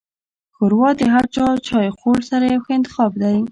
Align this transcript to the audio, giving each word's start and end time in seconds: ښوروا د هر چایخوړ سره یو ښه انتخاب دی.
ښوروا 0.55 0.89
د 0.99 1.01
هر 1.13 1.25
چایخوړ 1.67 2.17
سره 2.29 2.45
یو 2.53 2.61
ښه 2.65 2.71
انتخاب 2.79 3.11
دی. 3.23 3.37